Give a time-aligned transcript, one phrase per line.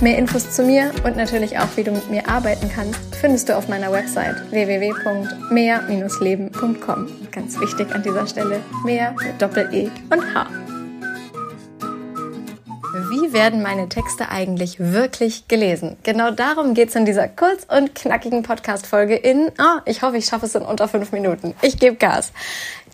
[0.00, 3.56] Mehr Infos zu mir und natürlich auch, wie du mit mir arbeiten kannst, findest du
[3.56, 7.08] auf meiner Website www.mehr-leben.com.
[7.30, 10.48] Ganz wichtig an dieser Stelle, mehr mit Doppel-E und H.
[13.10, 15.96] Wie werden meine Texte eigentlich wirklich gelesen?
[16.02, 20.26] Genau darum geht es in dieser kurz und knackigen Podcast-Folge in, oh, ich hoffe, ich
[20.26, 21.54] schaffe es in unter fünf Minuten.
[21.62, 22.32] Ich gebe Gas.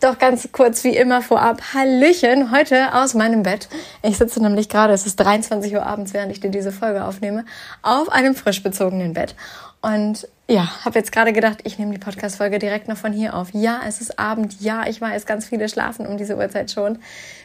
[0.00, 3.68] Doch ganz kurz wie immer vorab, Hallöchen, heute aus meinem Bett.
[4.02, 7.44] Ich sitze nämlich gerade, es ist 23 Uhr abends, während ich dir diese Folge aufnehme,
[7.82, 9.34] auf einem frisch bezogenen Bett.
[9.82, 13.48] Und ja, habe jetzt gerade gedacht, ich nehme die Podcast-Folge direkt noch von hier auf.
[13.52, 14.58] Ja, es ist Abend.
[14.62, 16.98] Ja, ich weiß, ganz viele schlafen um diese Uhrzeit schon.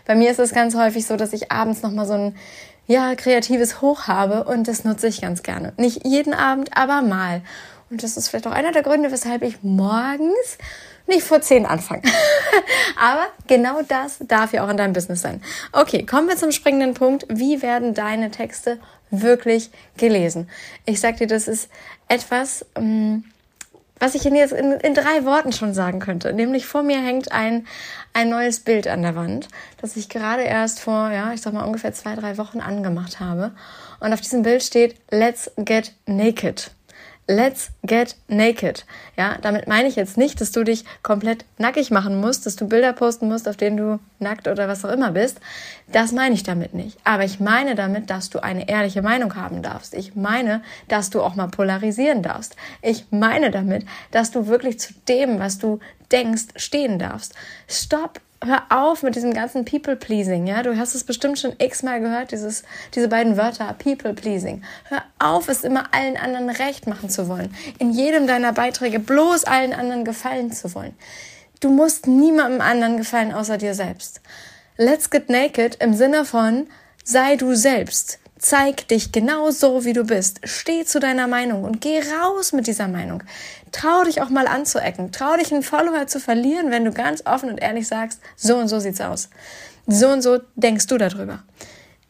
[0.05, 2.35] Bei mir ist es ganz häufig so, dass ich abends nochmal so ein
[2.87, 5.73] ja, kreatives Hoch habe und das nutze ich ganz gerne.
[5.75, 7.41] Nicht jeden Abend, aber mal.
[7.89, 10.57] Und das ist vielleicht auch einer der Gründe, weshalb ich morgens
[11.07, 12.03] nicht vor zehn anfangen.
[12.99, 15.41] Aber genau das darf ja auch in deinem Business sein.
[15.71, 17.25] Okay, kommen wir zum springenden Punkt.
[17.29, 18.79] Wie werden deine Texte
[19.11, 20.49] wirklich gelesen?
[20.85, 21.69] Ich sag dir, das ist
[22.07, 23.25] etwas, ähm,
[23.99, 26.33] was ich Ihnen jetzt in, in, drei Worten schon sagen könnte.
[26.33, 27.65] Nämlich vor mir hängt ein,
[28.13, 29.47] ein neues Bild an der Wand,
[29.81, 33.51] das ich gerade erst vor, ja, ich sag mal ungefähr zwei, drei Wochen angemacht habe.
[33.99, 36.71] Und auf diesem Bild steht Let's get naked.
[37.27, 38.85] Let's get naked.
[39.17, 42.67] Ja, damit meine ich jetzt nicht, dass du dich komplett nackig machen musst, dass du
[42.67, 45.39] Bilder posten musst, auf denen du nackt oder was auch immer bist.
[45.91, 46.99] Das meine ich damit nicht.
[47.03, 49.95] Aber ich meine damit, dass du eine ehrliche Meinung haben darfst.
[49.95, 52.55] Ich meine, dass du auch mal polarisieren darfst.
[52.83, 55.79] Ich meine damit, dass du wirklich zu dem, was du
[56.11, 57.33] denkst, stehen darfst.
[57.67, 60.63] Stopp hör auf mit diesem ganzen People-Pleasing, ja.
[60.63, 64.63] Du hast es bestimmt schon x-mal gehört, dieses, diese beiden Wörter, People-Pleasing.
[64.85, 67.53] Hör auf, es immer allen anderen recht machen zu wollen.
[67.79, 70.93] In jedem deiner Beiträge bloß allen anderen gefallen zu wollen.
[71.59, 74.21] Du musst niemandem anderen gefallen außer dir selbst.
[74.77, 76.67] Let's get naked im Sinne von
[77.03, 78.19] sei du selbst.
[78.37, 80.41] Zeig dich genau so, wie du bist.
[80.43, 83.23] Steh zu deiner Meinung und geh raus mit dieser Meinung.
[83.71, 85.11] Trau dich auch mal anzuecken.
[85.11, 88.67] Trau dich, einen Follower zu verlieren, wenn du ganz offen und ehrlich sagst, so und
[88.67, 89.29] so sieht's aus.
[89.87, 91.43] So und so denkst du darüber.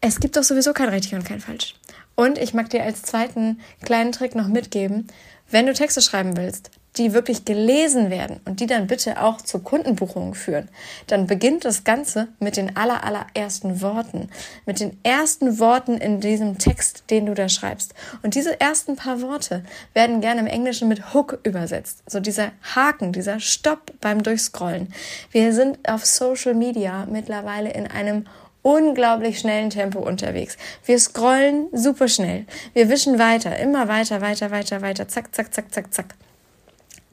[0.01, 1.75] Es gibt doch sowieso kein richtig und kein falsch.
[2.15, 5.07] Und ich mag dir als zweiten kleinen Trick noch mitgeben,
[5.51, 9.63] wenn du Texte schreiben willst, die wirklich gelesen werden und die dann bitte auch zur
[9.63, 10.69] Kundenbuchung führen,
[11.07, 14.29] dann beginnt das Ganze mit den aller, allerersten Worten,
[14.65, 17.93] mit den ersten Worten in diesem Text, den du da schreibst.
[18.23, 19.63] Und diese ersten paar Worte
[19.93, 22.03] werden gerne im Englischen mit Hook übersetzt.
[22.07, 24.93] So dieser Haken, dieser Stopp beim Durchscrollen.
[25.31, 28.25] Wir sind auf Social Media mittlerweile in einem
[28.65, 30.57] unglaublich schnellen Tempo unterwegs.
[30.85, 32.45] Wir scrollen super schnell.
[32.73, 36.15] Wir wischen weiter, immer weiter, weiter, weiter, weiter, zack, zack, zack, zack, zack.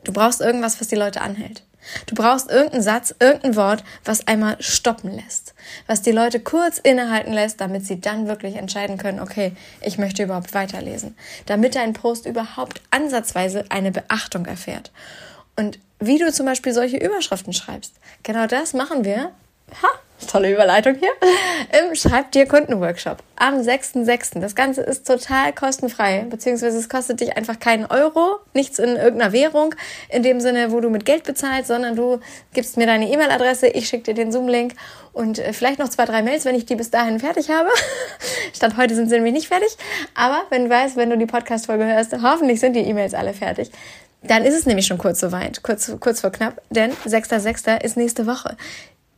[0.04, 1.62] Du brauchst irgendwas, was die Leute anhält.
[2.06, 5.54] Du brauchst irgendeinen Satz, irgendein Wort, was einmal stoppen lässt,
[5.86, 10.22] was die Leute kurz innehalten lässt, damit sie dann wirklich entscheiden können, okay, ich möchte
[10.22, 14.92] überhaupt weiterlesen, damit dein Post überhaupt ansatzweise eine Beachtung erfährt.
[15.56, 19.32] Und wie du zum Beispiel solche Überschriften schreibst, genau das machen wir.
[19.82, 19.88] Ha,
[20.32, 21.10] tolle Überleitung hier,
[21.78, 24.40] im Schreib dir Kundenworkshop am 6.6.
[24.40, 29.32] Das Ganze ist total kostenfrei, beziehungsweise es kostet dich einfach keinen Euro, nichts in irgendeiner
[29.32, 29.74] Währung,
[30.08, 32.20] in dem Sinne, wo du mit Geld bezahlst, sondern du
[32.54, 34.74] gibst mir deine E-Mail-Adresse, ich schicke dir den Zoom-Link
[35.12, 37.68] und äh, vielleicht noch zwei, drei Mails, wenn ich die bis dahin fertig habe.
[38.54, 39.76] Stand heute sind sie nämlich nicht fertig,
[40.14, 43.70] aber wenn du weißt, wenn du die Podcast-Folge hörst, hoffentlich sind die E-Mails alle fertig.
[44.24, 47.82] Dann ist es nämlich schon kurz so weit, kurz, kurz vor knapp, denn 6.6.
[47.82, 48.56] ist nächste Woche.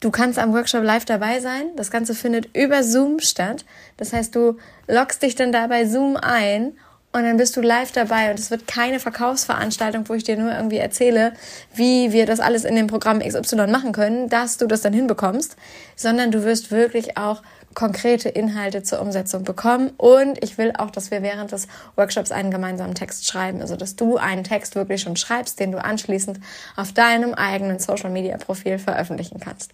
[0.01, 1.71] Du kannst am Workshop live dabei sein.
[1.77, 3.65] Das Ganze findet über Zoom statt.
[3.97, 6.77] Das heißt, du loggst dich dann da bei Zoom ein
[7.15, 10.53] und dann bist du live dabei und es wird keine Verkaufsveranstaltung, wo ich dir nur
[10.53, 11.33] irgendwie erzähle,
[11.73, 15.55] wie wir das alles in dem Programm XY machen können, dass du das dann hinbekommst,
[15.95, 17.43] sondern du wirst wirklich auch
[17.75, 19.93] konkrete Inhalte zur Umsetzung bekommen.
[19.97, 23.61] Und ich will auch, dass wir während des Workshops einen gemeinsamen Text schreiben.
[23.61, 26.41] Also, dass du einen Text wirklich schon schreibst, den du anschließend
[26.75, 29.73] auf deinem eigenen Social Media Profil veröffentlichen kannst.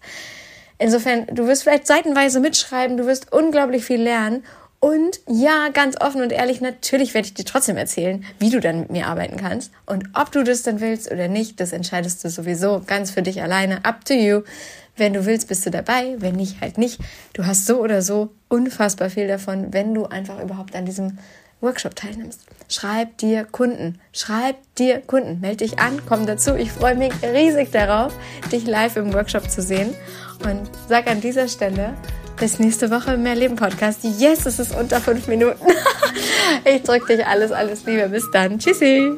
[0.77, 4.43] Insofern, du wirst vielleicht seitenweise mitschreiben, du wirst unglaublich viel lernen.
[4.83, 8.79] Und ja, ganz offen und ehrlich, natürlich werde ich dir trotzdem erzählen, wie du dann
[8.79, 9.71] mit mir arbeiten kannst.
[9.85, 13.43] Und ob du das dann willst oder nicht, das entscheidest du sowieso ganz für dich
[13.43, 13.85] alleine.
[13.85, 14.41] Up to you.
[14.97, 16.15] Wenn du willst, bist du dabei.
[16.17, 16.99] Wenn nicht, halt nicht.
[17.33, 21.19] Du hast so oder so unfassbar viel davon, wenn du einfach überhaupt an diesem
[21.61, 22.41] Workshop teilnimmst.
[22.67, 23.99] schreib dir Kunden.
[24.13, 25.41] Schreib dir Kunden.
[25.41, 26.55] Meld dich an, komm dazu.
[26.55, 28.17] Ich freue mich riesig darauf,
[28.51, 29.93] dich live im Workshop zu sehen.
[30.43, 31.93] Und sag an dieser Stelle,
[32.41, 33.99] bis nächste Woche im Mehr Leben Podcast.
[34.03, 35.63] Yes, es ist unter fünf Minuten.
[36.65, 38.09] ich drücke dich alles, alles Liebe.
[38.09, 38.57] Bis dann.
[38.57, 39.15] Tschüssi.